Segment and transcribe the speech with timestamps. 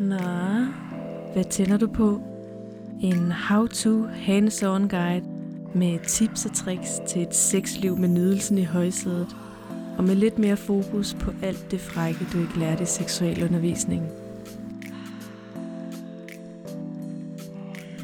[0.00, 0.16] Nå,
[1.32, 2.20] hvad tænder du på?
[3.00, 5.24] En how-to hands-on guide
[5.74, 9.36] med tips og tricks til et sexliv med nydelsen i højsædet.
[9.98, 14.08] Og med lidt mere fokus på alt det frække, du ikke lærte i seksualundervisningen.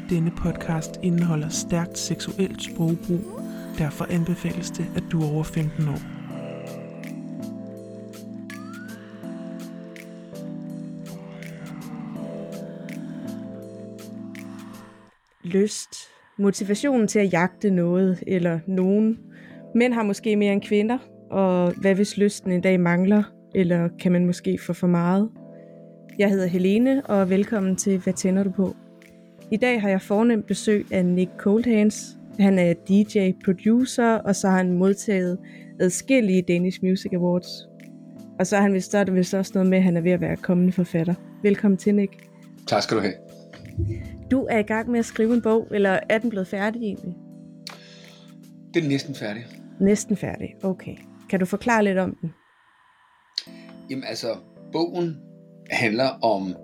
[0.09, 3.41] Denne podcast indeholder stærkt seksuelt sprogbrug.
[3.77, 6.20] Derfor anbefales det, at du er over 15 år.
[15.51, 15.89] Lyst,
[16.39, 19.19] motivationen til at jagte noget eller nogen.
[19.75, 20.97] Mænd har måske mere end kvinder,
[21.31, 23.23] og hvad hvis lysten en dag mangler,
[23.55, 25.29] eller kan man måske få for meget?
[26.19, 28.75] Jeg hedder Helene, og velkommen til Hvad tænder du på?
[29.51, 32.17] I dag har jeg fornemt besøg af Nick Coldhands.
[32.39, 35.37] Han er DJ, producer, og så har han modtaget
[35.79, 37.67] adskillige Danish Music Awards.
[38.39, 40.01] Og så er han vist, så er det vist også noget med, at han er
[40.01, 41.13] ved at være kommende forfatter.
[41.43, 42.13] Velkommen til, Nick.
[42.67, 43.13] Tak skal du have.
[44.31, 47.15] Du er i gang med at skrive en bog, eller er den blevet færdig egentlig?
[48.73, 49.45] Den er næsten færdig.
[49.79, 50.95] Næsten færdig, okay.
[51.29, 52.33] Kan du forklare lidt om den?
[53.89, 54.35] Jamen altså,
[54.71, 55.17] bogen
[55.71, 56.55] handler om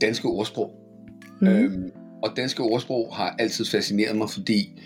[0.00, 0.70] danske ordsprog.
[1.40, 1.48] Mm.
[1.48, 1.90] Øhm,
[2.22, 4.82] og danske ordsprog har altid fascineret mig, fordi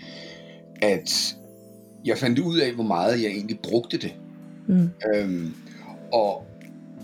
[0.81, 1.35] at
[2.05, 4.15] jeg fandt ud af, hvor meget jeg egentlig brugte det.
[4.67, 4.89] Mm.
[5.15, 5.53] Øhm,
[6.13, 6.45] og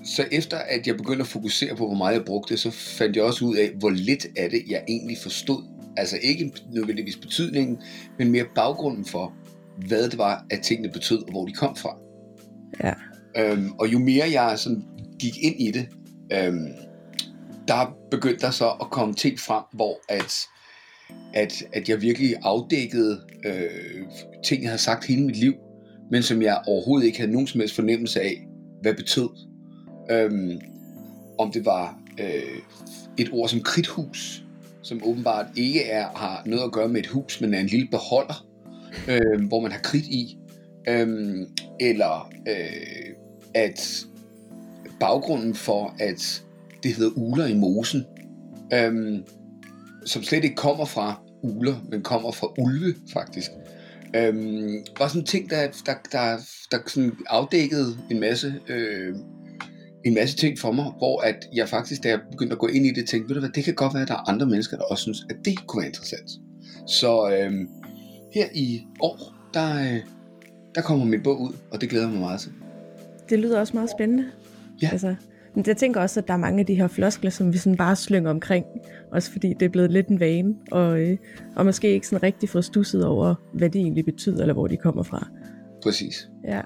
[0.05, 3.23] så efter at jeg begyndte at fokusere på, hvor meget jeg brugte, så fandt jeg
[3.23, 5.63] også ud af, hvor lidt af det jeg egentlig forstod.
[5.97, 7.81] Altså ikke nødvendigvis betydningen,
[8.17, 9.33] men mere baggrunden for,
[9.87, 11.97] hvad det var, at tingene betød, og hvor de kom fra.
[12.83, 12.93] Ja.
[13.37, 14.83] Øhm, og jo mere jeg sådan
[15.19, 15.87] gik ind i det,
[16.33, 16.67] øhm,
[17.67, 20.47] der begyndte der så at komme ting frem, hvor at,
[21.33, 24.07] at, at jeg virkelig afdækkede øh,
[24.43, 25.53] ting, jeg havde sagt hele mit liv,
[26.11, 28.47] men som jeg overhovedet ikke havde nogen som helst fornemmelse af,
[28.81, 29.29] hvad betød.
[30.11, 30.61] Øhm,
[31.37, 32.59] om det var øh,
[33.17, 34.43] et ord som kridthus,
[34.81, 37.87] som åbenbart ikke er har noget at gøre med et hus, men er en lille
[37.87, 38.47] beholder,
[39.09, 40.37] øh, hvor man har kridt i.
[40.87, 41.45] Øhm,
[41.79, 43.15] eller øh,
[43.53, 44.05] at
[44.99, 46.43] baggrunden for, at
[46.83, 48.05] det hedder uler i mosen,
[48.73, 49.23] øhm,
[50.05, 53.51] som slet ikke kommer fra uler, men kommer fra ulve faktisk.
[54.15, 56.37] Øhm, var sådan en ting, der, der, der,
[56.71, 59.15] der sådan afdækkede en masse øh,
[60.05, 62.85] en masse ting for mig, hvor at jeg faktisk, da jeg begyndte at gå ind
[62.85, 64.77] i det, tænkte, ved du hvad, det kan godt være, at der er andre mennesker,
[64.77, 66.29] der også synes, at det kunne være interessant.
[66.87, 67.51] Så øh,
[68.33, 69.99] her i år, der, øh,
[70.75, 72.51] der kommer min bog ud, og det glæder mig meget til.
[73.29, 74.25] Det lyder også meget spændende.
[74.81, 74.89] Ja.
[74.91, 75.15] Altså,
[75.55, 77.77] men jeg tænker også, at der er mange af de her floskler, som vi sådan
[77.77, 78.65] bare slynger omkring.
[79.11, 81.17] Også fordi det er blevet lidt en vane, og, øh,
[81.55, 84.77] og måske ikke sådan rigtig få stusset over, hvad det egentlig betyder, eller hvor de
[84.77, 85.27] kommer fra.
[85.83, 86.29] Præcis.
[86.47, 86.61] Ja.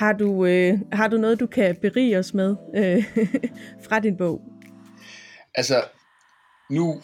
[0.00, 3.04] Har du, øh, har du noget, du kan berige os med øh,
[3.88, 4.40] fra din bog?
[5.54, 5.82] Altså,
[6.70, 7.00] nu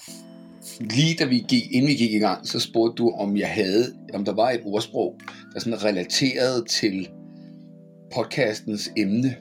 [0.80, 3.84] lige da vi gik, inden vi gik i gang, så spurgte du, om jeg havde,
[4.14, 5.18] om der var et ordsprog,
[5.54, 7.08] der sådan relaterede til
[8.14, 9.36] podcastens emne.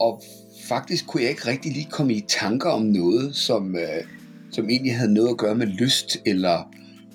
[0.00, 0.22] Og
[0.68, 4.04] faktisk kunne jeg ikke rigtig lige komme i tanker om noget, som, øh,
[4.52, 6.72] som egentlig havde noget at gøre med lyst, eller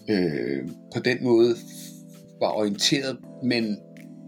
[0.09, 1.56] øh, på den måde
[2.40, 3.18] var orienteret.
[3.44, 3.78] Men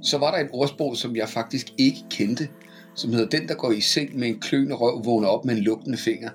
[0.05, 2.47] så var der et ordsprog, som jeg faktisk ikke kendte,
[2.95, 5.63] som hedder, den der går i seng med en kløende røv, vågner op med en
[5.63, 6.29] lugtende finger.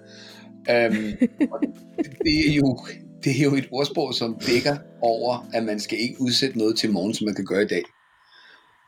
[0.70, 1.12] Øhm,
[2.24, 2.78] det, er jo,
[3.24, 6.92] det er jo et ordsprog, som dækker over, at man skal ikke udsætte noget til
[6.92, 7.82] morgen, som man kan gøre i dag.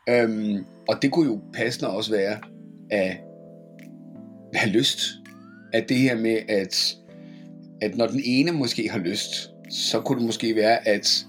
[0.09, 2.37] Øhm, og det kunne jo passende også være
[2.91, 3.17] at
[4.53, 4.99] have lyst.
[5.73, 6.95] At det her med, at,
[7.81, 11.25] at når den ene måske har lyst, så kunne det måske være, at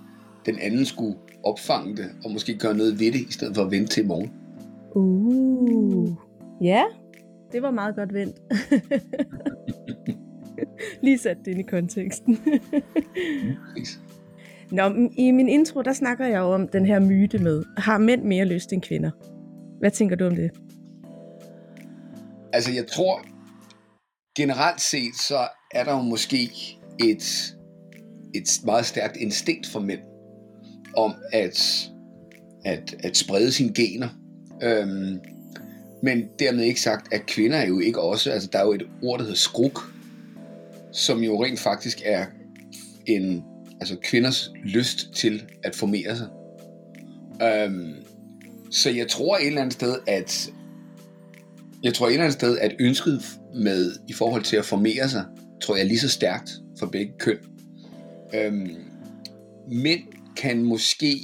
[0.46, 3.70] den anden skulle opfange det, og måske gøre noget ved det, i stedet for at
[3.70, 4.32] vente til i morgen.
[4.94, 6.10] Uh,
[6.62, 6.84] ja,
[7.52, 8.36] det var meget godt vendt.
[11.02, 12.38] Lige sat det ind i konteksten.
[14.70, 18.22] Nå, i min intro, der snakker jeg jo om den her myte med, har mænd
[18.22, 19.10] mere lyst end kvinder?
[19.78, 20.50] Hvad tænker du om det?
[22.52, 23.20] Altså, jeg tror,
[24.36, 25.38] generelt set, så
[25.70, 26.50] er der jo måske
[27.00, 27.56] et,
[28.34, 30.00] et meget stærkt instinkt for mænd,
[30.96, 31.88] om at,
[32.64, 34.08] at, at sprede sine gener.
[34.62, 35.20] Øhm,
[36.02, 38.86] men dermed ikke sagt, at kvinder er jo ikke også, altså der er jo et
[39.02, 39.92] ord, der hedder skruk,
[40.92, 42.26] som jo rent faktisk er
[43.06, 43.44] en,
[43.80, 46.28] altså kvinders lyst til at formere sig.
[47.42, 47.94] Øhm,
[48.70, 50.50] så jeg tror et eller andet sted, at
[51.82, 53.22] jeg tror et eller andet sted, at ønsket
[53.54, 55.24] med i forhold til at formere sig,
[55.62, 57.38] tror jeg er lige så stærkt for begge køn.
[58.34, 58.76] Øhm,
[59.68, 60.00] mænd
[60.44, 61.16] kan måske,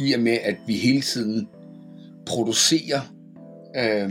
[0.00, 1.48] i og med at vi hele tiden
[2.26, 3.00] producerer
[3.76, 4.10] øh,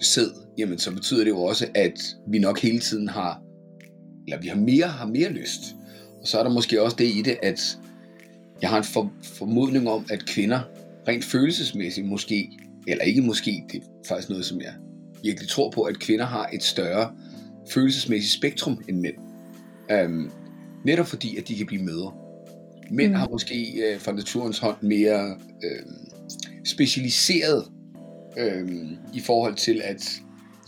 [0.00, 3.42] sæd, jamen så betyder det jo også, at vi nok hele tiden har,
[4.26, 5.60] eller vi har mere, har mere lyst.
[6.20, 7.78] Og så er der måske også det i det, at
[8.62, 10.60] jeg har en for, formodning om, at kvinder
[11.08, 12.50] rent følelsesmæssigt måske,
[12.88, 14.72] eller ikke måske, det er faktisk noget, som jeg
[15.22, 17.12] virkelig tror på, at kvinder har et større
[17.70, 19.16] følelsesmæssigt spektrum end mænd.
[19.90, 20.30] Øhm,
[20.84, 22.27] netop fordi, at de kan blive mødre.
[22.90, 23.18] Mænd mm.
[23.18, 25.82] har måske øh, fra naturens hånd mere øh,
[26.64, 27.64] specialiseret
[28.38, 28.68] øh,
[29.14, 30.22] i forhold til at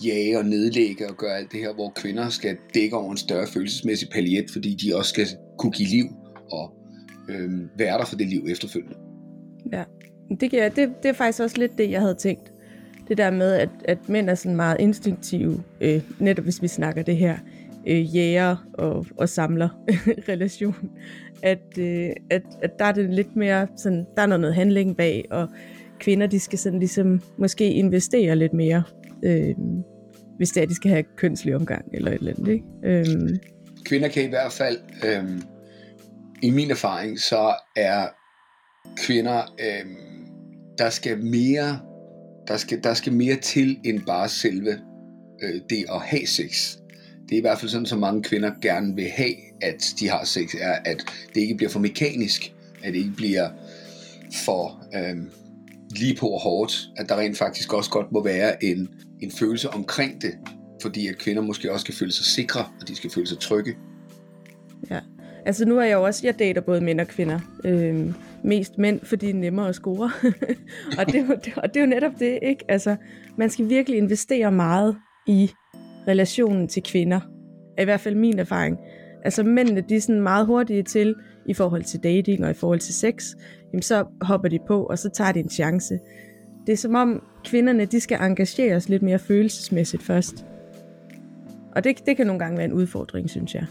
[0.05, 3.47] jage og nedlægge og gøre alt det her, hvor kvinder skal dække over en større
[3.47, 5.27] følelsesmæssig paljet, fordi de også skal
[5.59, 6.05] kunne give liv
[6.51, 6.73] og
[7.29, 8.97] øh, være der for det liv efterfølgende.
[9.73, 9.85] Ja,
[10.41, 12.53] det, giver, det, det er faktisk også lidt det, jeg havde tænkt.
[13.09, 17.03] Det der med, at, at mænd er sådan meget instinktive, øh, netop hvis vi snakker
[17.03, 19.69] det her øh, Øh, jæger og, og samler
[20.29, 20.91] relation,
[21.43, 25.25] at, øh, at, at der er det lidt mere sådan, der er noget handling bag,
[25.31, 25.49] og
[26.01, 28.83] kvinder, de skal sådan ligesom måske investere lidt mere,
[29.25, 29.55] øh,
[30.37, 32.65] hvis det er, at de skal have kønslig omgang eller et eller andet, ikke?
[32.85, 33.39] Øh.
[33.85, 35.41] Kvinder kan i hvert fald, øh,
[36.43, 38.07] i min erfaring, så er
[39.07, 39.91] kvinder, øh,
[40.79, 41.81] der skal mere,
[42.49, 44.71] der skal, der skal mere til end bare selve
[45.43, 46.77] øh, det at have sex
[47.31, 50.25] det er i hvert fald sådan, så mange kvinder gerne vil have, at de har
[50.25, 51.05] sex, er, at
[51.35, 53.49] det ikke bliver for mekanisk, at det ikke bliver
[54.47, 55.17] for øh,
[55.91, 58.89] lige på og hårdt, at der rent faktisk også godt må være en,
[59.21, 60.39] en følelse omkring det,
[60.83, 63.77] fordi at kvinder måske også skal føle sig sikre, og de skal føle sig trygge.
[64.91, 65.01] Ja,
[65.47, 67.41] altså nu er jeg jo også, jeg dater både mænd og kvinder.
[67.65, 70.11] Øhm, mest mænd, fordi det er nemmere at score.
[70.99, 72.65] og, det, og det er jo netop det, ikke?
[72.69, 72.97] Altså,
[73.39, 74.97] man skal virkelig investere meget
[75.27, 75.51] i
[76.09, 77.21] relationen til kvinder.
[77.79, 78.79] Er i hvert fald min erfaring.
[79.25, 81.15] Altså mændene, de er sådan meget hurtige til,
[81.47, 83.35] i forhold til dating og i forhold til sex,
[83.73, 85.99] jamen så hopper de på, og så tager de en chance.
[86.67, 90.45] Det er som om kvinderne, de skal engageres lidt mere følelsesmæssigt først.
[91.77, 93.67] Og det, det kan nogle gange være en udfordring, synes jeg.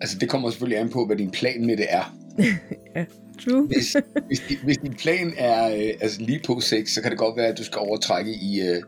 [0.00, 2.16] Altså det kommer selvfølgelig an på, hvad din plan med det er.
[2.96, 3.04] ja,
[3.40, 3.66] true.
[3.66, 3.96] hvis,
[4.26, 7.36] hvis, din, hvis din plan er øh, altså lige på sex, så kan det godt
[7.36, 8.82] være, at du skal overtrække i, øh,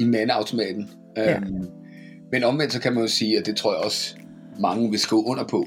[0.00, 0.90] i mandeautomaten.
[1.16, 1.36] Ja.
[1.36, 1.66] Øhm,
[2.32, 4.16] men omvendt så kan man jo sige, at det tror jeg også
[4.60, 5.66] mange vil skrive under på,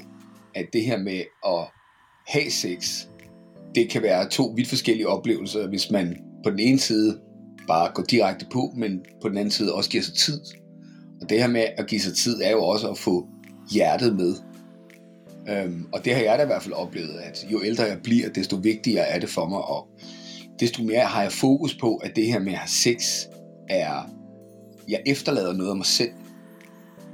[0.54, 1.70] at det her med at
[2.26, 3.06] have sex,
[3.74, 7.20] det kan være to vidt forskellige oplevelser, hvis man på den ene side
[7.66, 10.40] bare går direkte på, men på den anden side også giver sig tid.
[11.22, 13.28] Og det her med at give sig tid er jo også at få
[13.72, 14.34] hjertet med.
[15.48, 18.28] Øhm, og det har jeg da i hvert fald oplevet, at jo ældre jeg bliver,
[18.28, 19.88] desto vigtigere er det for mig, og
[20.60, 23.26] desto mere har jeg fokus på, at det her med at have sex
[23.68, 24.10] er
[24.88, 26.10] jeg efterlader noget af mig selv,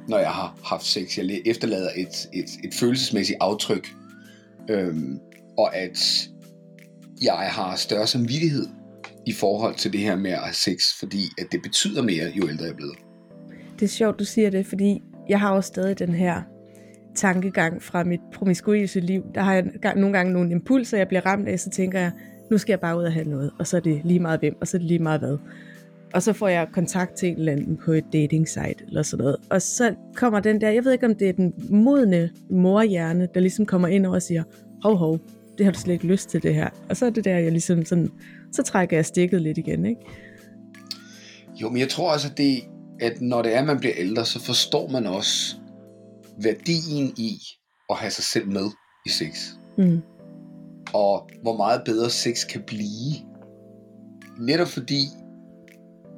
[0.09, 1.19] når jeg har haft sex.
[1.19, 3.89] Jeg efterlader et, et, et følelsesmæssigt aftryk,
[4.71, 5.19] øhm,
[5.59, 6.29] og at
[7.23, 8.67] jeg har større samvittighed
[9.27, 12.49] i forhold til det her med at have sex, fordi at det betyder mere, jo
[12.49, 12.97] ældre jeg er blevet.
[13.75, 16.43] Det er sjovt, du siger det, fordi jeg har også stadig den her
[17.15, 19.23] tankegang fra mit promiskuøse liv.
[19.35, 19.65] Der har jeg
[19.97, 22.13] nogle gange nogle impulser, jeg bliver ramt af, så tænker jeg,
[22.51, 24.55] nu skal jeg bare ud og have noget, og så er det lige meget hvem,
[24.61, 25.39] og så er det lige meget hvad.
[26.15, 29.25] Og så får jeg kontakt til en eller anden på et dating site eller sådan
[29.25, 29.37] noget.
[29.51, 33.41] Og så kommer den der, jeg ved ikke om det er den modne morhjerne, der
[33.41, 34.43] ligesom kommer ind og siger,
[34.83, 35.19] hov hov,
[35.59, 36.69] det har du slet ikke lyst til det her.
[36.89, 38.11] Og så er det der, jeg ligesom sådan,
[38.53, 40.01] så trækker jeg stikket lidt igen, ikke?
[41.61, 42.61] Jo, men jeg tror også, at, det,
[43.01, 45.57] at når det er, at man bliver ældre, så forstår man også
[46.43, 47.39] værdien i
[47.91, 48.67] at have sig selv med
[49.07, 49.49] i sex.
[49.79, 50.01] Mm.
[50.93, 53.15] Og hvor meget bedre sex kan blive.
[54.39, 55.03] Netop fordi,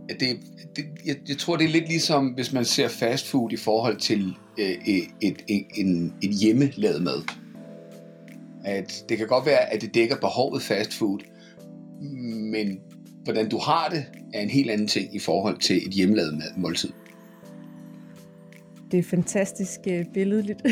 [0.09, 0.41] det,
[0.77, 3.97] det, jeg, jeg tror, det er lidt ligesom, hvis man ser fast food i forhold
[3.97, 7.23] til øh, et, et, et, en, en hjemmelavet mad.
[8.65, 11.19] At det kan godt være, at det dækker behovet fast food,
[12.53, 12.81] men
[13.25, 14.05] hvordan du har det,
[14.35, 16.91] er en helt anden ting i forhold til et hjemmelavet mad, måltid.
[18.91, 20.63] Det er fantastisk øh, billedligt.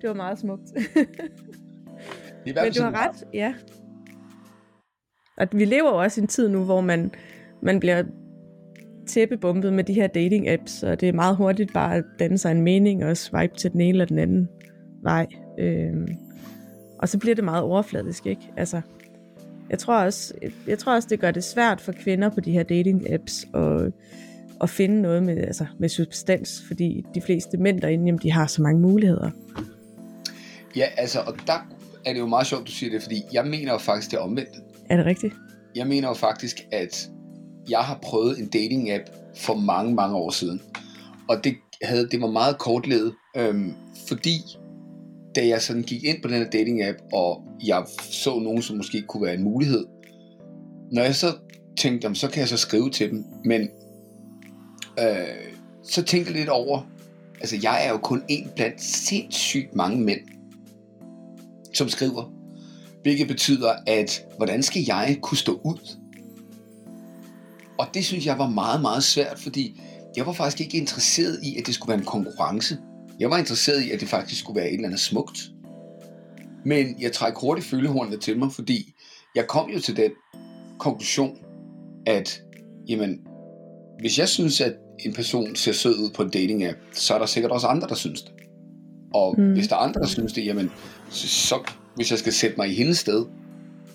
[0.00, 0.62] det var meget smukt.
[2.44, 3.54] Men du har ret, ja.
[5.38, 7.10] Og vi lever jo også i en tid nu, hvor man,
[7.62, 8.02] man bliver
[9.06, 12.50] tæppebumpet med de her dating apps, og det er meget hurtigt bare at danne sig
[12.50, 14.48] en mening og swipe til den ene eller den anden
[15.02, 15.26] vej.
[15.58, 16.08] Øhm,
[16.98, 18.42] og så bliver det meget overfladisk, ikke?
[18.56, 18.80] Altså,
[19.70, 20.34] jeg tror også,
[20.66, 23.92] jeg tror også, det gør det svært for kvinder på de her dating apps at,
[24.60, 28.46] at finde noget med, altså, med substans, fordi de fleste mænd derinde, jamen, de har
[28.46, 29.30] så mange muligheder.
[30.76, 31.68] Ja, altså, og der
[32.06, 34.67] er det jo meget sjovt, du siger det, fordi jeg mener jo faktisk det omvendt.
[34.90, 35.34] Er det rigtigt?
[35.74, 37.10] Jeg mener jo faktisk, at
[37.70, 40.62] jeg har prøvet en dating-app for mange, mange år siden.
[41.28, 43.74] Og det, havde, det var meget kortlevet, øhm,
[44.08, 44.40] fordi
[45.34, 49.02] da jeg sådan gik ind på den her dating-app, og jeg så nogen, som måske
[49.02, 49.86] kunne være en mulighed,
[50.92, 51.26] når jeg så
[51.76, 53.24] tænkte, jamen, så kan jeg så skrive til dem.
[53.44, 53.60] Men
[55.00, 55.52] øh,
[55.82, 56.90] så tænkte jeg lidt over,
[57.40, 60.20] altså jeg er jo kun en blandt sindssygt mange mænd,
[61.74, 62.37] som skriver.
[63.02, 65.96] Hvilket betyder, at hvordan skal jeg kunne stå ud?
[67.78, 69.80] Og det synes jeg var meget, meget svært, fordi
[70.16, 72.78] jeg var faktisk ikke interesseret i, at det skulle være en konkurrence.
[73.20, 75.50] Jeg var interesseret i, at det faktisk skulle være et eller andet smukt.
[76.64, 78.94] Men jeg træk hurtigt følgehornene til mig, fordi
[79.34, 80.10] jeg kom jo til den
[80.78, 81.38] konklusion,
[82.06, 82.42] at
[82.88, 83.18] jamen,
[84.00, 87.18] hvis jeg synes, at en person ser sød ud på en dating app, så er
[87.18, 88.32] der sikkert også andre, der synes det.
[89.14, 89.52] Og mm.
[89.52, 90.70] hvis der er andre, der synes det, jamen,
[91.10, 91.58] så,
[91.98, 93.26] hvis jeg skal sætte mig i hendes sted,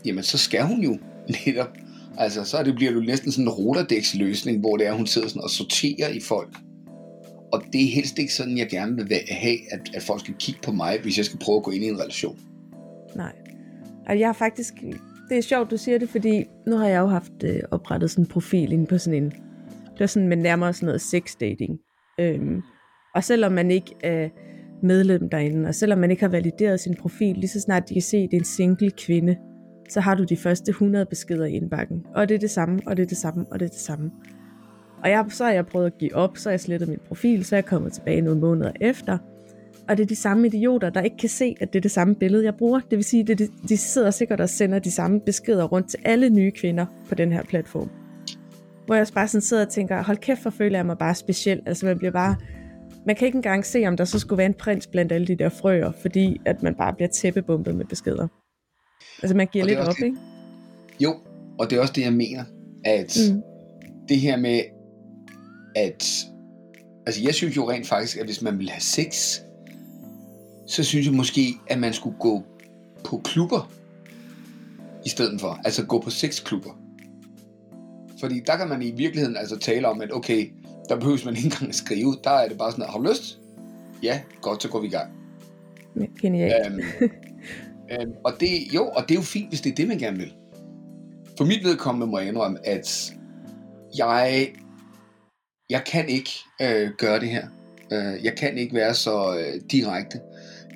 [0.06, 0.98] jamen, så skal hun jo
[1.46, 1.78] netop.
[2.18, 5.08] Altså, så det, bliver det jo næsten sådan en roterdæks løsning, hvor det er, hun
[5.08, 6.56] sidder sådan og sorterer i folk.
[7.54, 10.62] Og det er helst ikke sådan, jeg gerne vil have, at, at folk skal kigge
[10.64, 12.40] på mig, hvis jeg skal prøve at gå ind i en relation.
[13.16, 13.34] Nej.
[14.08, 14.74] Og jeg har faktisk...
[15.30, 18.24] Det er sjovt, du siger det, fordi nu har jeg jo haft øh, oprettet sådan
[18.24, 19.32] en profil inde på sådan en...
[19.94, 21.80] Det er sådan, man nærmer sådan noget sex dating.
[22.20, 22.62] Øhm,
[23.16, 24.30] og selvom man ikke Øh,
[24.84, 28.02] medlem derinde, og selvom man ikke har valideret sin profil, lige så snart de kan
[28.02, 29.36] se, at det er en single kvinde,
[29.90, 32.06] så har du de første 100 beskeder i indbakken.
[32.16, 34.12] Og det er det samme, og det er det samme, og det er det samme.
[35.04, 37.46] Og jeg, så har jeg prøvet at give op, så har jeg slettet min profil,
[37.46, 39.18] så er jeg kommet tilbage nogle måneder efter.
[39.88, 42.16] Og det er de samme idioter, der ikke kan se, at det er det samme
[42.16, 42.80] billede, jeg bruger.
[42.80, 46.30] Det vil sige, at de sidder sikkert og sender de samme beskeder rundt til alle
[46.30, 47.90] nye kvinder på den her platform.
[48.86, 51.62] Hvor jeg bare sådan sidder og tænker, hold kæft, for føler jeg mig bare speciel.
[51.66, 52.36] Altså man bliver bare...
[53.06, 55.36] Man kan ikke engang se, om der så skulle være en prins blandt alle de
[55.36, 58.28] der frøer, fordi at man bare bliver tæppebumpet med beskeder.
[59.24, 60.18] Altså man giver lidt op, det, ikke?
[61.00, 61.16] Jo,
[61.60, 62.44] og det er også det, jeg mener,
[62.86, 63.42] at mm.
[64.10, 64.62] det her med,
[65.76, 66.06] at
[67.06, 69.40] altså jeg synes jo rent faktisk, at hvis man vil have sex,
[70.68, 72.44] så synes jeg måske, at man skulle gå
[73.04, 73.72] på klubber
[75.06, 75.60] i stedet for.
[75.66, 76.80] Altså gå på sexklubber.
[78.20, 80.52] Fordi der kan man i virkeligheden altså tale om, at okay,
[80.94, 82.18] der behøves man ikke engang at skrive.
[82.24, 83.40] Der er det bare sådan, har du lyst?
[84.04, 85.12] Ja, godt, så går vi i gang.
[86.22, 86.68] Genialt.
[86.68, 86.80] Øhm,
[88.02, 90.18] øhm, og det, jo, og det er jo fint, hvis det er det, man gerne
[90.18, 90.34] vil.
[91.38, 93.14] For mit vedkommende må jeg indrømme, at
[93.98, 94.54] jeg,
[95.70, 96.32] jeg kan ikke
[96.62, 97.48] øh, gøre det her.
[97.92, 100.20] Øh, jeg kan ikke være så øh, direkte.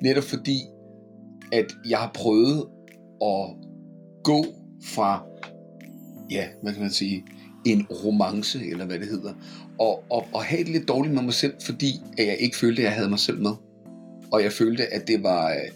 [0.02, 0.60] Netop fordi,
[1.52, 2.66] at jeg har prøvet
[3.22, 3.56] at
[4.24, 4.44] gå
[4.84, 5.24] fra,
[6.30, 7.24] ja, hvad kan man sige,
[7.64, 9.32] en romance, eller hvad det hedder,
[9.78, 12.82] og, og, og have det lidt dårligt med mig selv, fordi at jeg ikke følte,
[12.82, 13.52] at jeg havde mig selv med.
[14.32, 15.50] Og jeg følte, at det var...
[15.50, 15.70] Øh,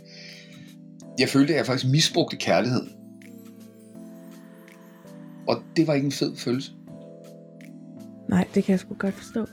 [1.18, 2.92] jeg følte, at jeg faktisk misbrugte kærligheden.
[5.48, 6.72] Og det var ikke en fed følelse.
[8.28, 9.46] Nej, det kan jeg sgu godt forstå.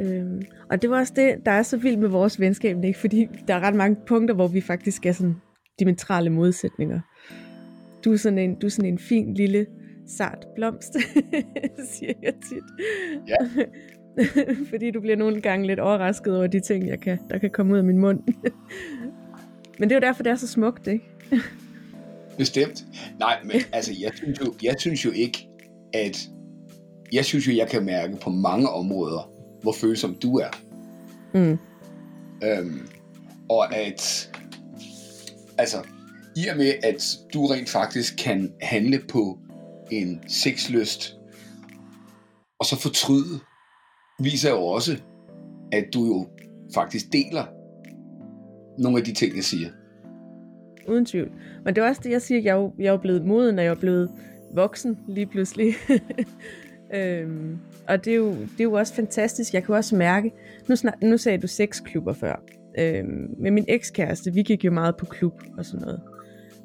[0.00, 2.98] Øhm, og det var også det, der er så vildt med vores venskab, ikke?
[2.98, 5.36] fordi der er ret mange punkter, hvor vi faktisk er sådan
[5.78, 7.00] dimensionale modsætninger.
[8.04, 9.66] Du er sådan en, du er sådan en fin lille
[10.16, 10.96] sart blomst,
[11.92, 12.64] siger jeg tit.
[13.28, 13.36] Ja.
[14.70, 17.72] fordi du bliver nogle gange lidt overrasket over de ting, jeg kan, der kan komme
[17.72, 18.20] ud af min mund.
[19.78, 21.04] men det er jo derfor, det er så smukt, ikke?
[22.38, 22.84] Bestemt.
[23.18, 25.48] Nej, men altså, jeg synes jo, jeg synes jo ikke,
[25.92, 26.28] at
[27.12, 29.30] jeg synes jo, jeg kan mærke på mange områder,
[29.62, 30.50] hvor følsom du er.
[31.34, 31.58] Mm.
[32.44, 32.88] Øhm,
[33.48, 34.30] og at,
[35.58, 35.76] altså,
[36.36, 39.38] i og med, at du rent faktisk kan handle på
[39.90, 41.16] en sexlyst,
[42.60, 43.40] og så fortryde,
[44.20, 44.96] viser jo også,
[45.72, 46.28] at du jo
[46.74, 47.44] faktisk deler
[48.78, 49.68] nogle af de ting, jeg siger.
[50.88, 51.30] Uden tvivl.
[51.64, 53.58] Men det er også det, jeg siger, jeg er jo, jeg er jo blevet moden,
[53.58, 54.10] og jeg er blevet
[54.54, 55.74] voksen lige pludselig.
[56.94, 59.54] øhm, og det er, jo, det er jo også fantastisk.
[59.54, 60.32] Jeg kan også mærke,
[60.68, 62.42] nu, snak, nu sagde du seks klubber før.
[62.78, 66.00] Øhm, med min ekskæreste, vi gik jo meget på klub og sådan noget.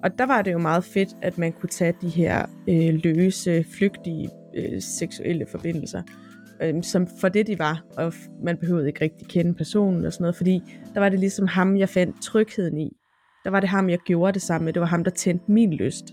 [0.06, 3.66] Og der var det jo meget fedt, at man kunne tage de her øh, løse,
[3.78, 6.02] flygtige øh, seksuelle forbindelser,
[6.62, 10.24] øh, som for det de var, og man behøvede ikke rigtig kende personen og sådan
[10.24, 10.62] noget, fordi
[10.94, 12.98] der var det ligesom ham, jeg fandt trygheden i.
[13.44, 14.74] Der var det ham, jeg gjorde det sammen med.
[14.74, 16.06] Det var ham, der tændte min lyst.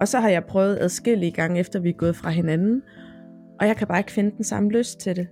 [0.00, 2.82] Og så har jeg prøvet adskillige gange, efter vi er gået fra hinanden,
[3.60, 5.26] og jeg kan bare ikke finde den samme lyst til det.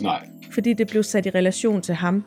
[0.00, 0.28] Nej.
[0.52, 2.24] Fordi det blev sat i relation til ham.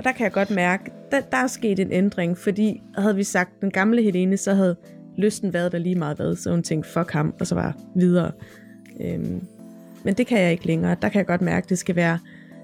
[0.00, 3.24] Og der kan jeg godt mærke, der, der er sket en ændring, fordi havde vi
[3.24, 4.76] sagt den gamle Helene, så havde
[5.18, 8.32] lysten været der lige meget hvad, så hun tænkte, fuck ham, og så var videre.
[9.00, 9.46] Øhm,
[10.04, 10.96] men det kan jeg ikke længere.
[11.02, 12.18] Der kan jeg godt mærke, at det skal være,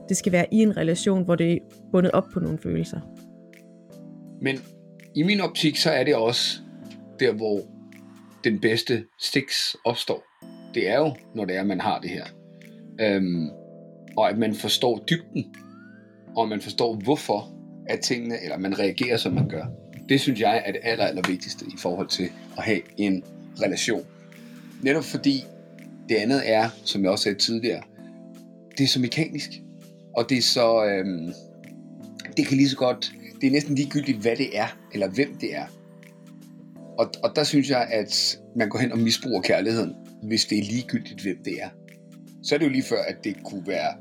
[0.08, 1.58] det skal være i en relation, hvor det er
[1.92, 3.00] bundet op på nogle følelser.
[4.42, 4.58] Men
[5.14, 6.60] i min optik, så er det også
[7.20, 7.60] der, hvor
[8.44, 10.24] den bedste sticks opstår.
[10.74, 12.24] Det er jo, når det er, man har det her.
[13.00, 13.48] Øhm,
[14.16, 15.54] og at man forstår dybden,
[16.36, 17.52] og man forstår, hvorfor
[17.86, 19.64] at tingene, eller man reagerer, som man gør.
[20.08, 22.28] Det synes jeg er det aller, aller vigtigste i forhold til
[22.58, 23.24] at have en
[23.62, 24.02] relation.
[24.82, 25.44] Netop fordi
[26.08, 27.82] det andet er, som jeg også sagde tidligere,
[28.78, 29.50] det er så mekanisk.
[30.16, 30.84] Og det er så...
[30.84, 31.32] Øhm,
[32.36, 33.12] det kan lige så godt...
[33.40, 35.66] Det er næsten ligegyldigt, hvad det er, eller hvem det er.
[36.98, 40.62] Og, og der synes jeg, at man går hen og misbruger kærligheden, hvis det er
[40.62, 41.68] ligegyldigt, hvem det er.
[42.42, 43.94] Så er det jo lige før, at det kunne være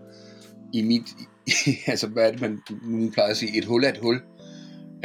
[0.73, 1.03] i mit...
[1.91, 3.57] altså, hvad er det, man nu plejer at sige?
[3.57, 4.21] Et hul er et hul.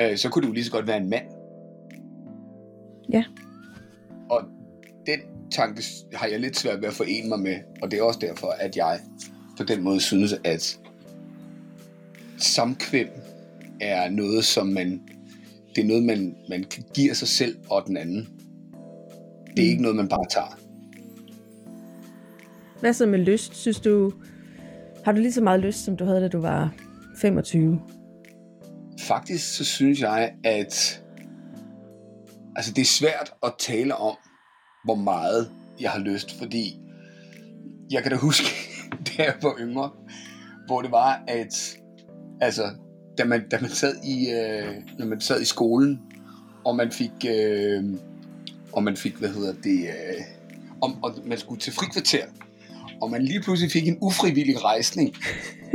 [0.00, 1.24] Øh, så kunne det jo lige så godt være en mand.
[3.12, 3.24] Ja.
[4.30, 4.42] Og
[5.06, 5.20] den
[5.50, 5.82] tanke
[6.14, 8.76] har jeg lidt svært ved at forene mig med, og det er også derfor, at
[8.76, 9.00] jeg
[9.56, 10.78] på den måde synes, at
[12.38, 13.08] samkvem
[13.80, 15.02] er noget, som man,
[15.76, 18.28] det er noget, man, man giver sig selv og den anden.
[19.56, 19.70] Det er mm.
[19.70, 20.58] ikke noget, man bare tager.
[22.80, 23.56] Hvad så med lyst?
[23.56, 24.12] Synes du,
[25.04, 26.74] har du lige så meget lyst, som du havde, da du var
[27.16, 27.80] 25?
[29.00, 31.02] Faktisk så synes jeg, at
[32.56, 34.16] altså det er svært at tale om,
[34.84, 36.80] hvor meget jeg har lyst, fordi
[37.90, 38.46] jeg kan da huske,
[39.06, 39.90] da jeg var yngre,
[40.66, 41.78] hvor det var, at
[42.40, 42.62] altså,
[43.18, 46.00] da man, da man sad i, øh, når man sad i skolen,
[46.64, 47.84] og man fik, øh,
[48.72, 50.24] og man fik, hvad hedder det, øh,
[50.80, 52.24] om, og man skulle til frikvarter,
[53.02, 55.16] og man lige pludselig fik en ufrivillig rejsning,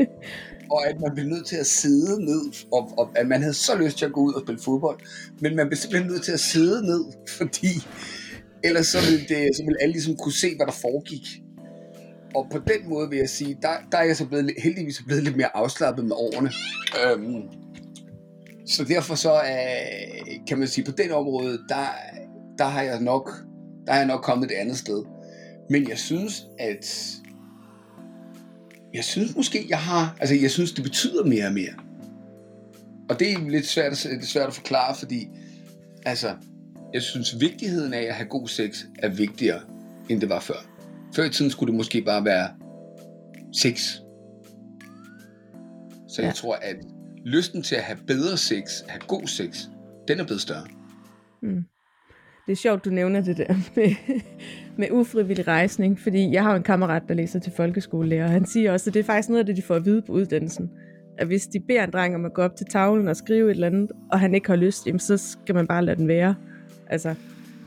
[0.73, 2.41] og at man blev nødt til at sidde ned,
[2.71, 4.99] og, og at man havde så lyst til at gå ud og spille fodbold,
[5.41, 7.05] men man blev simpelthen nødt til at sidde ned,
[7.37, 7.87] fordi
[8.63, 11.41] ellers så ville, det, så ville alle ligesom kunne se, hvad der foregik.
[12.35, 15.23] Og på den måde vil jeg sige, der, der er jeg så blevet, heldigvis blevet
[15.23, 16.51] lidt mere afslappet med årene.
[17.05, 17.41] Øhm,
[18.67, 21.85] så derfor så øh, kan man sige, på den område, der,
[22.57, 23.31] der har jeg nok,
[23.85, 25.03] der har jeg nok kommet et andet sted.
[25.69, 27.15] Men jeg synes, at
[28.93, 31.73] jeg synes måske, jeg har, altså jeg synes, det betyder mere og mere.
[33.09, 35.27] Og det er lidt svært, det er svært at forklare, fordi
[36.05, 36.35] altså,
[36.93, 39.61] jeg synes, vigtigheden af at have god sex er vigtigere,
[40.09, 40.67] end det var før.
[41.15, 42.49] Før i tiden skulle det måske bare være
[43.53, 43.79] sex.
[46.07, 46.27] Så ja.
[46.27, 46.75] jeg tror, at
[47.25, 49.65] lysten til at have bedre sex, have god sex,
[50.07, 50.67] den er blevet større.
[51.41, 51.63] Mm.
[52.45, 53.95] Det er sjovt, du nævner det der med,
[54.77, 58.71] med ufrivillig rejsning, fordi jeg har en kammerat, der læser til folkeskolelærer, og han siger
[58.71, 60.71] også, at det er faktisk noget af det, de får at vide på uddannelsen.
[61.17, 63.51] At hvis de beder en dreng om at gå op til tavlen og skrive et
[63.51, 66.35] eller andet, og han ikke har lyst, jamen, så skal man bare lade den være.
[66.89, 67.15] Altså,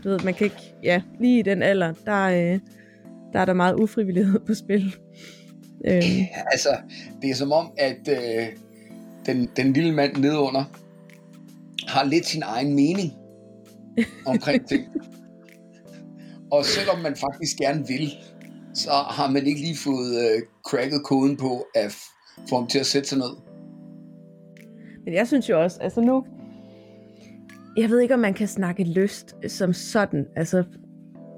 [0.04, 2.60] du ved, man kan ikke, ja, lige i den alder, der, øh,
[3.32, 4.96] der er der meget ufrivillighed på spil.
[5.86, 6.02] Øhm.
[6.52, 6.68] Altså,
[7.22, 8.46] det er som om, at øh,
[9.26, 10.64] den, den lille mand nedunder
[11.88, 13.12] har lidt sin egen mening
[14.26, 14.84] omkring ting.
[16.50, 18.10] Og selvom man faktisk gerne vil,
[18.74, 21.96] så har man ikke lige fået øh, cracket koden på at
[22.48, 23.30] få ham til at sætte sig ned.
[25.04, 26.24] Men jeg synes jo også, altså nu,
[27.76, 30.26] jeg ved ikke, om man kan snakke lyst som sådan.
[30.36, 30.64] Altså,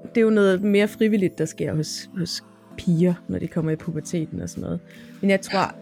[0.09, 2.43] det er jo noget mere frivilligt, der sker hos, hos
[2.77, 4.79] piger, når de kommer i puberteten og sådan noget.
[5.21, 5.75] Men jeg tror,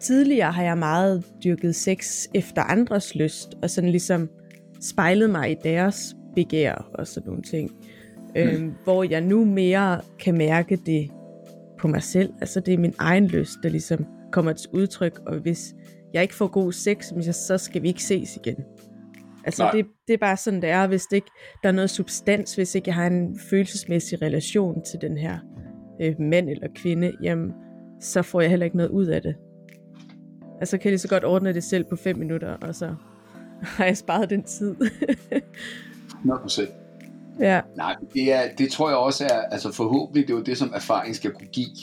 [0.00, 4.28] tidligere har jeg meget dyrket sex efter andres lyst, og sådan ligesom
[4.80, 7.70] spejlet mig i deres begær og sådan nogle ting.
[7.70, 8.40] Mm.
[8.40, 11.10] Øhm, hvor jeg nu mere kan mærke det
[11.78, 12.32] på mig selv.
[12.40, 15.74] Altså det er min egen lyst, der ligesom kommer til udtryk, og hvis
[16.14, 18.56] jeg ikke får god sex, så skal vi ikke ses igen.
[19.44, 21.30] Altså det, det er bare sådan, det er, hvis det ikke
[21.62, 25.38] der er noget substans, hvis ikke jeg har en følelsesmæssig relation til den her
[26.02, 27.52] øh, mand eller kvinde, jamen,
[28.00, 29.34] så får jeg heller ikke noget ud af det.
[30.60, 32.94] Altså kan jeg lige så godt ordne det selv på fem minutter, og så
[33.76, 34.74] har jeg sparet den tid.
[36.24, 36.86] 100%.
[37.40, 37.60] Ja.
[37.76, 40.72] Nej, det, er, det tror jeg også er, altså forhåbentlig, det er jo det, som
[40.74, 41.76] erfaring skal kunne give.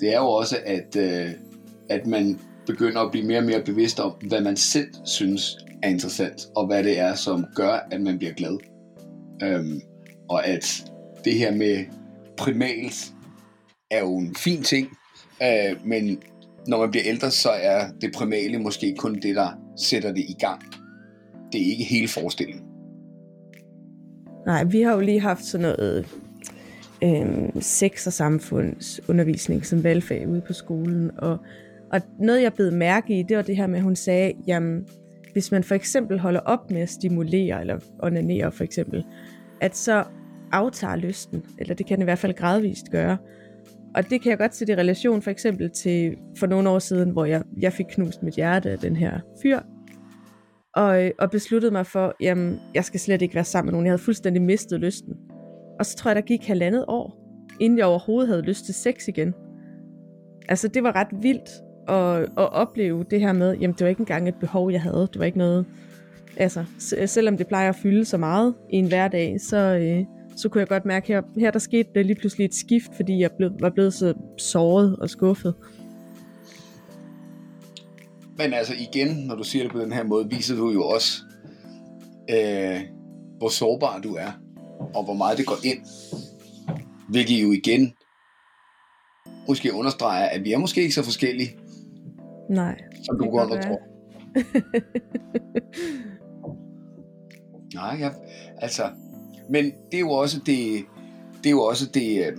[0.00, 1.30] Det er jo også, at, øh,
[1.88, 5.88] at man begynder at blive mere og mere bevidst om, hvad man selv synes er
[5.88, 8.58] interessant, og hvad det er, som gør, at man bliver glad.
[9.42, 9.80] Øhm,
[10.28, 10.84] og at
[11.24, 11.84] det her med
[12.36, 13.12] primalt
[13.90, 14.88] er jo en fin ting,
[15.42, 16.22] øh, men
[16.66, 20.36] når man bliver ældre, så er det primale måske kun det, der sætter det i
[20.40, 20.62] gang.
[21.52, 22.71] Det er ikke hele forestillingen.
[24.46, 26.06] Nej, vi har jo lige haft sådan noget
[27.04, 31.38] øh, sex- og samfundsundervisning som valgfag ude på skolen, og,
[31.92, 34.86] og noget jeg blev mærke i, det var det her med, at hun sagde, jamen,
[35.32, 39.04] hvis man for eksempel holder op med at stimulere, eller onanere for eksempel,
[39.60, 40.04] at så
[40.52, 43.16] aftager lysten, eller det kan den i hvert fald gradvist gøre.
[43.94, 47.10] Og det kan jeg godt sætte i relation for eksempel til for nogle år siden,
[47.10, 49.60] hvor jeg, jeg fik knust mit hjerte af den her fyr,
[50.76, 53.86] og, øh, og besluttede mig for, jamen, jeg skal slet ikke være sammen med nogen.
[53.86, 55.14] Jeg havde fuldstændig mistet lysten.
[55.78, 57.18] Og så tror jeg, der gik halvandet år,
[57.60, 59.34] inden jeg overhovedet havde lyst til sex igen.
[60.48, 61.50] Altså, det var ret vildt
[61.88, 65.08] at, at opleve det her med, jamen, det var ikke engang et behov, jeg havde.
[65.12, 65.66] Det var ikke noget,
[66.36, 66.64] altså,
[67.06, 70.04] selvom det plejer at fylde så meget i en hverdag, så, øh,
[70.36, 73.20] så kunne jeg godt mærke, her, her der skete det lige pludselig et skift, fordi
[73.20, 75.54] jeg blev, var blevet så såret og skuffet.
[78.42, 81.22] Men altså igen, når du siger det på den her måde, viser du jo også,
[82.30, 82.80] øh,
[83.38, 84.32] hvor sårbar du er,
[84.94, 85.78] og hvor meget det går ind.
[87.08, 87.92] Hvilket jo igen
[89.48, 91.56] måske understreger, at vi er måske ikke så forskellige,
[92.50, 92.78] Nej.
[93.04, 93.80] som du godt tror.
[97.74, 98.12] Nej, jeg,
[98.58, 98.82] altså,
[99.50, 100.84] men det er jo også det,
[101.38, 102.38] det er jo også det, øh,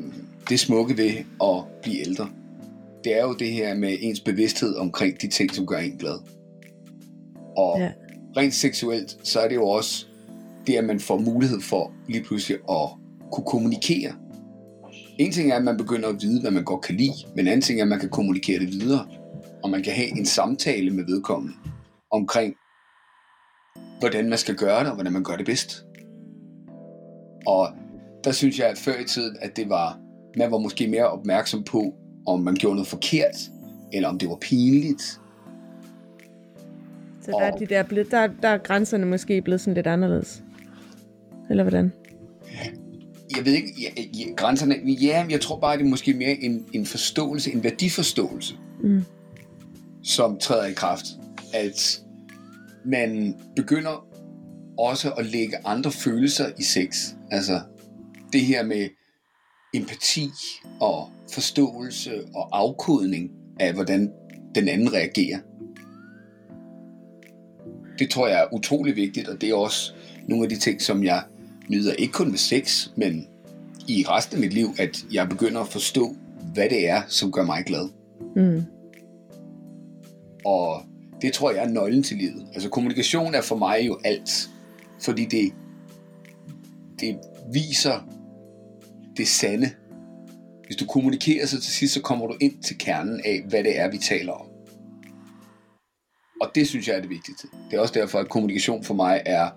[0.49, 1.11] det smukke ved
[1.43, 2.29] at blive ældre.
[3.03, 6.19] Det er jo det her med ens bevidsthed omkring de ting, som gør en glad.
[7.57, 7.91] Og Ja.
[8.37, 10.05] rent seksuelt, så er det jo også
[10.67, 12.89] det, at man får mulighed for lige pludselig at
[13.31, 14.13] kunne kommunikere.
[15.19, 17.47] En ting er, at man begynder at vide, hvad man godt kan lide, men en
[17.47, 19.07] anden ting er, at man kan kommunikere det videre.
[19.63, 21.53] Og man kan have en samtale med vedkommende
[22.11, 22.55] omkring,
[23.99, 25.85] hvordan man skal gøre det, og hvordan man gør det bedst.
[27.47, 27.67] Og
[28.23, 29.99] der synes jeg, at før i tiden, at det var,
[30.37, 31.93] man var måske mere opmærksom på,
[32.27, 33.36] om man gjorde noget forkert,
[33.93, 35.01] eller om det var pinligt.
[37.21, 40.43] Så der er, de der, blevet, der, der er grænserne måske blevet sådan lidt anderledes.
[41.49, 41.93] Eller hvordan?
[43.38, 46.65] Jeg ved ikke, ja, ja, grænserne, ja, jeg tror bare, det er måske mere en,
[46.73, 49.03] en forståelse, en værdiforståelse, Mm.
[50.03, 51.05] som træder i kraft.
[51.53, 52.01] At
[52.86, 54.07] man begynder
[54.77, 57.13] også at lægge andre følelser i sex.
[57.31, 57.62] Altså
[58.33, 58.89] det her med
[59.73, 60.29] empati
[60.79, 64.12] og forståelse og afkodning af, hvordan
[64.55, 65.39] den anden reagerer.
[67.99, 69.93] Det tror jeg er utrolig vigtigt, og det er også
[70.27, 71.23] nogle af de ting, som jeg
[71.69, 73.27] nyder ikke kun ved sex, men
[73.88, 76.15] i resten af mit liv, at jeg begynder at forstå,
[76.53, 77.89] hvad det er, som gør mig glad.
[78.36, 78.63] Mm.
[80.45, 80.81] Og
[81.21, 82.47] det tror jeg er nøglen til livet.
[82.53, 84.49] Altså kommunikation er for mig jo alt.
[85.01, 85.53] Fordi det,
[86.99, 87.17] det
[87.53, 88.12] viser
[89.17, 89.69] det sande.
[90.65, 93.80] Hvis du kommunikerer, så til sidst, så kommer du ind til kernen af, hvad det
[93.80, 94.47] er, vi taler om.
[96.41, 97.47] Og det synes jeg er det vigtigste.
[97.71, 99.49] Det er også derfor, at kommunikation for mig er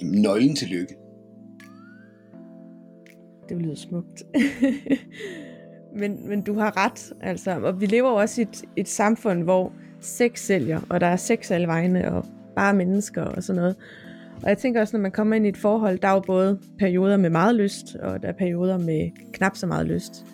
[0.00, 0.94] jamen, nøglen til lykke.
[3.48, 4.22] Det lyder smukt.
[6.00, 7.50] men, men du har ret, altså.
[7.50, 11.16] Og vi lever jo også i et, et samfund, hvor sex sælger, og der er
[11.16, 13.76] sex alle vegne, og bare mennesker og sådan noget.
[14.42, 16.60] Og jeg tænker også, når man kommer ind i et forhold, der er jo både
[16.78, 20.24] perioder med meget lyst, og der er perioder med knap så meget lyst.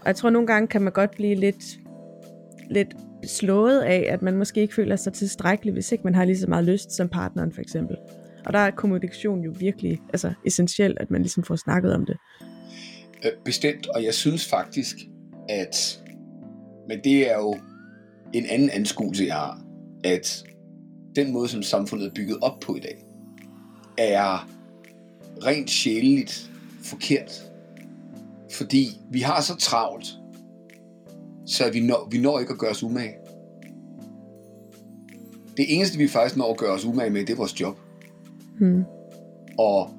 [0.00, 1.64] Og jeg tror, nogle gange kan man godt blive lidt,
[2.70, 6.38] lidt slået af, at man måske ikke føler sig tilstrækkelig, hvis ikke man har lige
[6.38, 7.96] så meget lyst som partneren for eksempel.
[8.46, 12.16] Og der er kommunikation jo virkelig altså, essentielt, at man ligesom får snakket om det.
[13.24, 14.96] Øh, bestemt, og jeg synes faktisk,
[15.48, 16.02] at,
[16.88, 17.56] men det er jo
[18.32, 19.64] en anden anskuelse, jeg har,
[20.04, 20.44] at
[21.16, 23.04] den måde, som samfundet er bygget op på i dag,
[23.98, 24.48] er
[25.46, 26.50] rent sjæleligt
[26.82, 27.42] forkert.
[28.52, 30.06] Fordi vi har så travlt,
[31.46, 33.14] så vi når, vi når ikke at gøre os umage.
[35.56, 37.78] Det eneste, vi faktisk når at gøre os umage med, det er vores job.
[38.58, 38.84] Hmm.
[39.58, 39.90] Og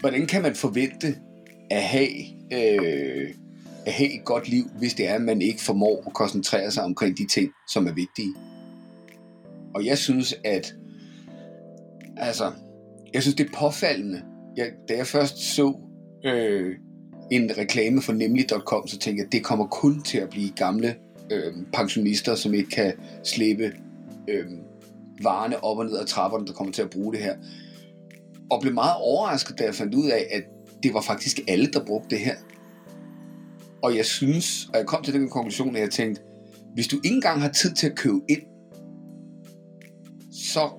[0.00, 1.16] hvordan kan man forvente
[1.70, 2.08] at have,
[2.52, 3.34] øh,
[3.86, 6.84] at have et godt liv, hvis det er, at man ikke formår at koncentrere sig
[6.84, 8.34] omkring de ting, som er vigtige?
[9.74, 10.74] Og jeg synes, at
[12.16, 12.52] altså,
[13.14, 14.22] jeg synes, det er påfaldende.
[14.56, 15.76] Jeg, da jeg først så
[16.24, 16.74] øh,
[17.30, 20.94] en reklame for nemlig.com, så tænkte jeg, at det kommer kun til at blive gamle
[21.32, 22.92] øh, pensionister, som ikke kan
[23.24, 23.72] slippe
[24.28, 24.46] øh,
[25.22, 27.36] varerne op og ned ad trapperne, der kommer til at bruge det her.
[28.50, 30.42] Og blev meget overrasket, da jeg fandt ud af, at
[30.82, 32.34] det var faktisk alle, der brugte det her.
[33.82, 36.22] Og jeg synes, og jeg kom til den konklusion, at jeg tænkte,
[36.74, 38.42] hvis du ikke engang har tid til at købe ind,
[40.32, 40.70] så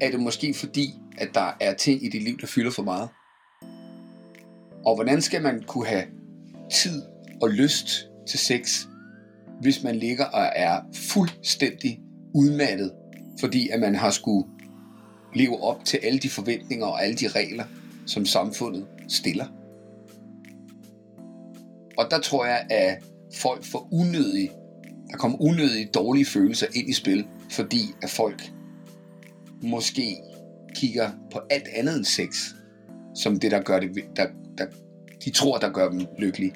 [0.00, 3.08] er det måske fordi, at der er ting i dit liv, der fylder for meget.
[4.86, 6.04] Og hvordan skal man kunne have
[6.72, 7.02] tid
[7.42, 8.86] og lyst til sex,
[9.60, 12.00] hvis man ligger og er fuldstændig
[12.34, 12.92] udmattet,
[13.40, 14.48] fordi at man har skulle
[15.34, 17.64] leve op til alle de forventninger og alle de regler,
[18.06, 19.46] som samfundet stiller.
[21.98, 23.02] Og der tror jeg, at
[23.34, 24.50] folk får unødige,
[25.10, 28.52] der kommer unødige dårlige følelser ind i spil, fordi at folk
[29.62, 30.16] måske
[30.76, 32.28] kigger på alt andet end sex,
[33.14, 34.26] som det, der gør det, der,
[34.58, 34.66] der,
[35.24, 36.54] de tror, der gør dem lykkelige.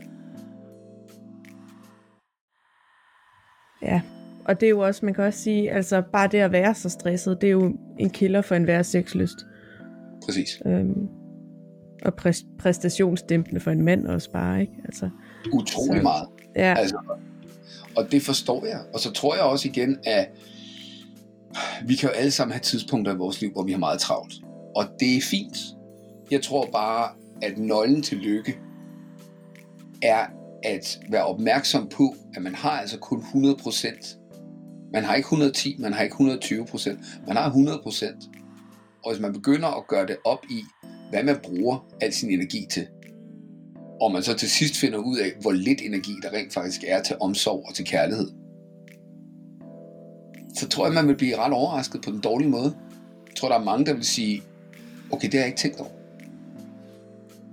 [3.83, 4.01] Ja,
[4.45, 6.89] og det er jo også, man kan også sige, altså bare det at være så
[6.89, 9.37] stresset, det er jo en kilder for enhver sexlyst.
[10.25, 10.63] Præcis.
[10.67, 11.09] Øhm,
[12.05, 14.73] og præ- præstationsdæmpende for en mand også bare, ikke?
[14.85, 15.11] Altså,
[15.53, 16.29] Utrolig Så- meget.
[16.57, 16.97] ja, Altså,
[17.97, 18.81] og det forstår jeg.
[18.95, 20.29] Og så tror jeg også igen, at
[21.87, 24.35] vi kan jo alle sammen have tidspunkter i vores liv, hvor vi har meget travlt.
[24.77, 25.57] Og det er fint.
[26.31, 27.09] Jeg tror bare,
[27.43, 28.59] at nøglen til lykke
[30.03, 30.27] er
[30.63, 34.17] at være opmærksom på, at man har altså kun 100%.
[34.93, 39.01] Man har ikke 110, man har ikke 120%, man har 100%.
[39.05, 40.63] Og hvis man begynder at gøre det op i,
[41.11, 42.87] hvad man bruger al sin energi til,
[44.01, 47.03] og man så til sidst finder ud af, hvor lidt energi der rent faktisk er
[47.03, 48.29] til omsorg og til kærlighed,
[50.61, 52.75] så tror jeg, man vil blive ret overrasket på den dårlige måde.
[53.27, 54.43] Jeg tror, der er mange, der vil sige,
[55.13, 55.91] okay, det har jeg ikke tænkt over.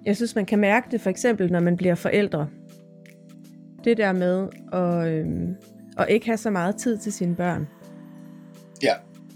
[0.05, 2.47] Jeg synes, man kan mærke det for eksempel, når man bliver forældre.
[3.83, 5.55] Det der med at, øhm,
[5.97, 7.67] at ikke have så meget tid til sine børn.
[8.83, 8.93] Ja.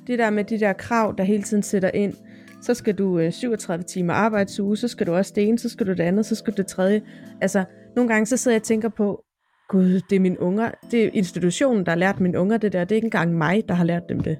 [0.08, 2.14] Det der med de der krav, der hele tiden sætter ind.
[2.62, 5.88] Så skal du øh, 37 timer arbejdsuge, så skal du også det ene, så skal
[5.88, 7.02] du det andet, så skal du det tredje.
[7.42, 7.64] Altså,
[7.96, 9.24] nogle gange så sidder jeg og tænker på,
[9.72, 12.84] gud, det er mine unger, det er institutionen, der har lært mine unger det der,
[12.84, 14.38] det er ikke engang mig, der har lært dem det.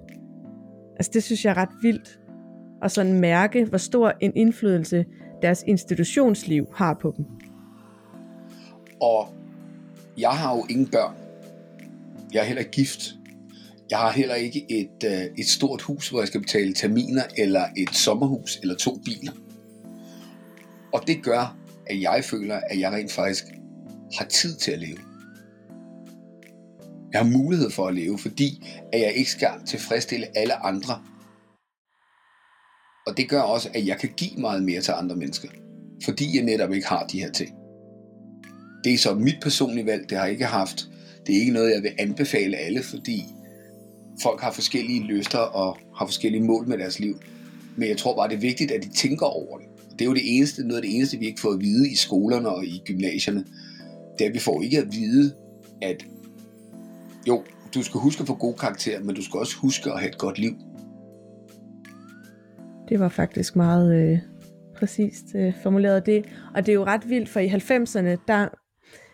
[0.96, 2.20] Altså, det synes jeg er ret vildt.
[2.84, 5.06] at sådan mærke, hvor stor en indflydelse
[5.42, 7.26] deres institutionsliv har på dem.
[9.02, 9.28] Og
[10.18, 11.16] jeg har jo ingen børn.
[12.34, 13.16] Jeg er heller ikke gift.
[13.90, 17.64] Jeg har heller ikke et, øh, et stort hus, hvor jeg skal betale terminer, eller
[17.78, 19.32] et sommerhus, eller to biler.
[20.94, 23.44] Og det gør, at jeg føler, at jeg rent faktisk
[24.18, 25.11] har tid til at leve.
[27.14, 31.02] Jeg har mulighed for at leve, fordi at jeg ikke skal tilfredsstille alle andre.
[33.08, 35.50] Og det gør også, at jeg kan give meget mere til andre mennesker,
[36.06, 37.52] fordi jeg netop ikke har de her ting.
[38.84, 40.88] Det er så mit personlige valg, det har jeg ikke haft.
[41.28, 43.26] Det er ikke noget, jeg vil anbefale alle, fordi
[44.24, 47.20] folk har forskellige lyster og har forskellige mål med deres liv.
[47.78, 49.68] Men jeg tror bare, det er vigtigt, at de tænker over det.
[49.92, 51.96] Det er jo det eneste, noget af det eneste, vi ikke får at vide i
[51.96, 53.46] skolerne og i gymnasierne.
[54.18, 55.34] Det er, at vi får ikke at vide,
[55.82, 56.06] at
[57.28, 57.44] jo,
[57.76, 60.18] du skal huske at få gode karakterer, men du skal også huske at have et
[60.18, 60.52] godt liv.
[62.90, 64.20] Det var faktisk meget øh,
[64.76, 66.26] præcist øh, formuleret det.
[66.56, 68.48] Og det er jo ret vildt, for i 90'erne, der,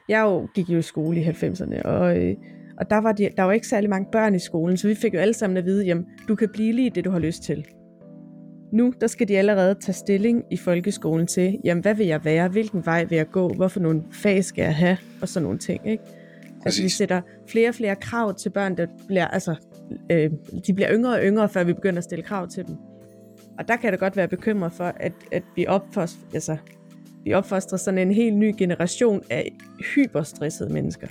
[0.09, 2.35] jeg jo, gik jo i skole i 90'erne, og, øh,
[2.77, 5.13] og der var, de, der var ikke særlig mange børn i skolen, så vi fik
[5.13, 7.65] jo alle sammen at vide, jamen, du kan blive lige det, du har lyst til.
[8.73, 12.47] Nu, der skal de allerede tage stilling i folkeskolen til, jamen, hvad vil jeg være,
[12.47, 15.87] hvilken vej vil jeg gå, hvorfor nogle fag skal jeg have, og sådan nogle ting,
[15.87, 16.03] ikke?
[16.65, 19.55] Altså, vi sætter flere og flere krav til børn, der bliver, altså,
[20.11, 20.31] øh,
[20.67, 22.75] de bliver yngre og yngre, før vi begynder at stille krav til dem.
[23.59, 26.57] Og der kan det godt være bekymret for, at, at vi, opfostrer, altså,
[27.23, 29.53] vi opfostrer sådan en helt ny generation af
[29.95, 31.07] hyperstressede mennesker.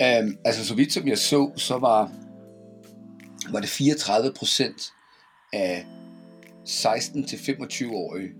[0.00, 2.12] Um, altså, så vidt som jeg så, så var,
[3.52, 4.92] var det 34 procent
[5.52, 5.86] af
[6.68, 8.30] 16-25-årige,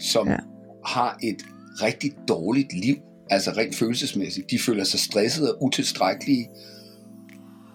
[0.00, 0.36] som ja.
[0.86, 1.42] har et
[1.82, 2.96] rigtig dårligt liv,
[3.30, 4.50] altså rent følelsesmæssigt.
[4.50, 6.48] De føler sig stressede og utilstrækkelige.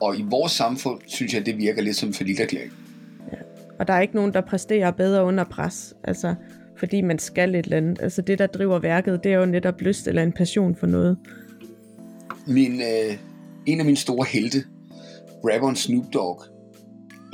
[0.01, 2.73] Og i vores samfund, synes jeg, det virker lidt som en forlitterklæring.
[3.31, 3.38] Ja.
[3.79, 6.35] Og der er ikke nogen, der præsterer bedre under pres, altså
[6.79, 8.01] fordi man skal et eller andet.
[8.01, 11.17] Altså det, der driver værket, det er jo netop lyst eller en passion for noget.
[12.47, 13.17] Min, øh,
[13.65, 14.63] en af mine store helte,
[15.43, 16.43] rapperen Snoop Dogg,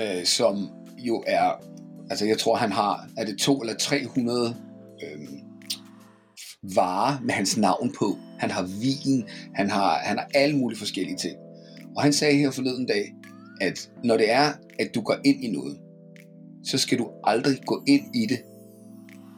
[0.01, 1.63] øh, som jo er,
[2.09, 4.55] altså jeg tror han har, er det to eller 300
[5.03, 5.19] øh,
[6.75, 8.17] varer med hans navn på.
[8.39, 11.37] Han har vin, han har, han har alle mulige forskellige ting.
[11.95, 13.13] Og han sagde her forleden dag,
[13.61, 15.77] at når det er, at du går ind i noget,
[16.63, 18.39] så skal du aldrig gå ind i det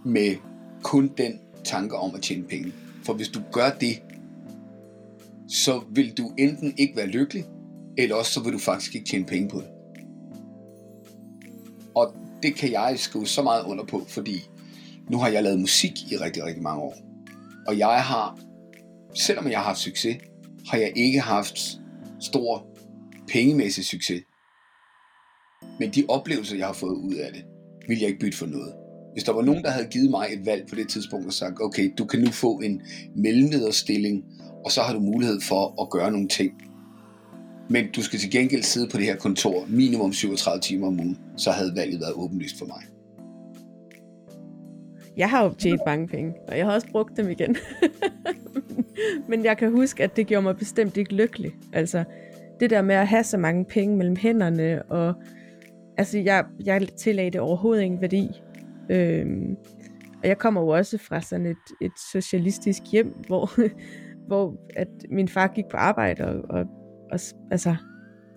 [0.05, 0.35] med
[0.83, 2.71] kun den tanke om at tjene penge.
[3.05, 4.01] For hvis du gør det,
[5.47, 7.45] så vil du enten ikke være lykkelig,
[7.97, 9.67] eller også så vil du faktisk ikke tjene penge på det.
[11.95, 12.13] Og
[12.43, 14.49] det kan jeg skrive så meget under på, fordi
[15.09, 17.06] nu har jeg lavet musik i rigtig, rigtig mange år.
[17.67, 18.39] Og jeg har,
[19.15, 20.17] selvom jeg har haft succes,
[20.69, 21.59] har jeg ikke haft
[22.19, 22.67] stor
[23.31, 24.21] pengemæssig succes.
[25.79, 27.43] Men de oplevelser, jeg har fået ud af det,
[27.87, 28.73] vil jeg ikke bytte for noget.
[29.13, 31.61] Hvis der var nogen, der havde givet mig et valg på det tidspunkt og sagt,
[31.61, 32.81] okay, du kan nu få en
[33.15, 34.23] mellemlederstilling,
[34.65, 36.51] og så har du mulighed for at gøre nogle ting.
[37.69, 41.17] Men du skal til gengæld sidde på det her kontor minimum 37 timer om ugen,
[41.37, 42.96] så havde valget været åbenlyst for mig.
[45.17, 47.55] Jeg har jo tjent mange penge, og jeg har også brugt dem igen.
[49.29, 51.51] Men jeg kan huske, at det gjorde mig bestemt ikke lykkelig.
[51.73, 52.03] Altså,
[52.59, 55.13] det der med at have så mange penge mellem hænderne, og
[55.97, 58.41] altså, jeg, jeg tillagde det overhovedet ingen værdi.
[58.89, 59.55] Øhm,
[60.21, 63.51] og jeg kommer jo også fra sådan et, et socialistisk hjem, hvor,
[64.27, 66.65] hvor at min far gik på arbejde og, og,
[67.11, 67.19] og
[67.51, 67.75] altså,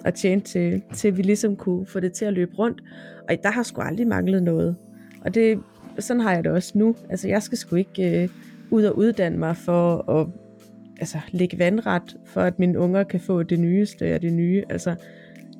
[0.04, 2.82] og tjente til, til, vi ligesom kunne få det til at løbe rundt.
[3.28, 4.76] Og der har sgu aldrig manglet noget.
[5.24, 5.58] Og det,
[6.00, 6.96] sådan har jeg det også nu.
[7.10, 8.28] Altså, jeg skal sgu ikke øh,
[8.70, 10.26] ud og uddanne mig for at
[11.00, 14.64] altså, lægge vandret, for at mine unger kan få det nyeste af det nye.
[14.70, 14.94] Altså,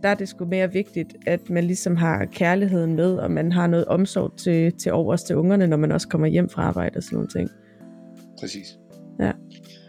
[0.03, 3.67] der er det sgu mere vigtigt, at man ligesom har kærligheden med, og man har
[3.67, 7.03] noget omsorg til, til overs til ungerne, når man også kommer hjem fra arbejde og
[7.03, 7.51] sådan nogle ting.
[8.41, 8.79] Præcis.
[9.21, 9.33] Ja.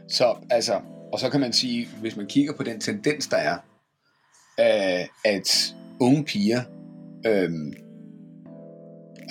[0.07, 0.73] Så altså,
[1.13, 3.57] og så kan man sige, hvis man kigger på den tendens, der er,
[4.59, 6.61] øh, at unge piger,
[7.25, 7.49] øh,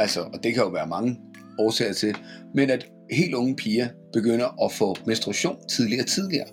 [0.01, 1.21] altså, og det kan jo være mange
[1.59, 2.17] årsager til,
[2.55, 6.47] men at helt unge piger begynder at få menstruation tidligere og tidligere.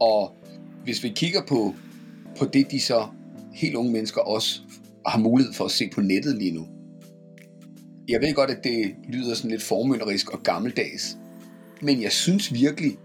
[0.00, 0.36] Og
[0.84, 1.74] hvis vi kigger på,
[2.38, 3.06] på det, de så
[3.54, 4.60] helt unge mennesker også
[5.06, 6.66] har mulighed for at se på nettet lige nu.
[8.08, 11.18] Jeg ved godt, at det lyder sådan lidt formynderisk og gammeldags,
[11.82, 12.96] men jeg synes virkelig,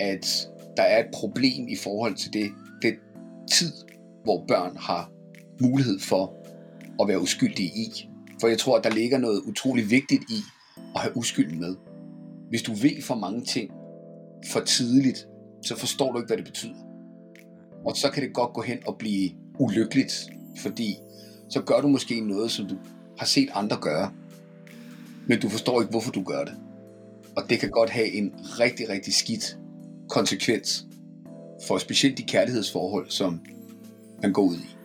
[0.00, 2.50] at der er et problem i forhold til det,
[2.82, 2.94] det
[3.52, 3.72] tid,
[4.24, 5.10] hvor børn har
[5.60, 6.45] mulighed for
[7.00, 8.08] at være uskyldige i.
[8.40, 10.40] For jeg tror, at der ligger noget utrolig vigtigt i
[10.94, 11.76] at have uskylden med.
[12.48, 13.70] Hvis du ved for mange ting
[14.52, 15.28] for tidligt,
[15.62, 16.86] så forstår du ikke, hvad det betyder.
[17.84, 20.96] Og så kan det godt gå hen og blive ulykkeligt, fordi
[21.48, 22.76] så gør du måske noget, som du
[23.18, 24.12] har set andre gøre,
[25.26, 26.54] men du forstår ikke, hvorfor du gør det.
[27.36, 29.58] Og det kan godt have en rigtig, rigtig skidt
[30.08, 30.86] konsekvens
[31.66, 33.40] for specielt de kærlighedsforhold, som
[34.22, 34.76] man går ud i.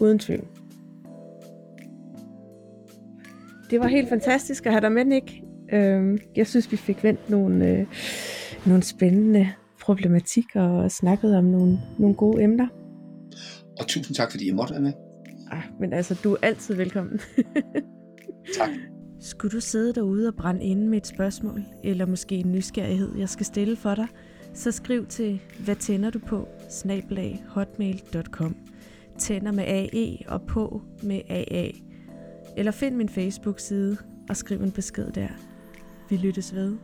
[0.00, 0.59] Uden tvivl.
[3.70, 5.32] Det var helt fantastisk at have dig med, Nick.
[5.72, 7.86] Øhm, jeg synes, vi fik vendt nogle, øh,
[8.66, 12.66] nogle spændende problematikker og snakket om nogle, nogle gode emner.
[13.80, 14.92] Og tusind tak, fordi jeg måtte være med.
[15.50, 17.20] Ah, men altså, du er altid velkommen.
[18.58, 18.70] tak.
[19.20, 23.28] Skulle du sidde derude og brænde inde med et spørgsmål, eller måske en nysgerrighed, jeg
[23.28, 24.06] skal stille for dig,
[24.54, 28.56] så skriv til, hvad tænder du på, snabelag hotmail.com.
[29.18, 31.89] Tænder med AE og på med AA.
[32.60, 33.96] Eller find min Facebook-side
[34.28, 35.28] og skriv en besked der.
[36.08, 36.76] Vi lyttes ved.